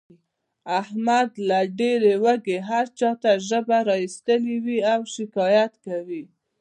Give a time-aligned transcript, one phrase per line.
[0.79, 6.23] احمد له ډېر لوږې هر چاته ژبه را ایستلې وي او شکایت کوي.